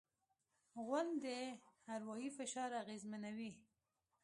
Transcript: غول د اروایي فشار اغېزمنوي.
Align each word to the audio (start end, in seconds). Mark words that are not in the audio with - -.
غول 0.85 1.07
د 1.23 1.25
اروایي 1.93 2.29
فشار 2.37 2.69
اغېزمنوي. 2.81 3.51